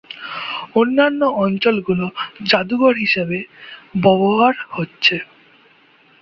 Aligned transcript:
অন্যান্য 0.75 1.21
অঞ্চলগুলো 1.43 2.05
জাদুঘর 2.43 2.93
হিসেবে 2.95 3.37
ব্যবহার 3.95 4.55
হচ্ছে। 4.69 5.15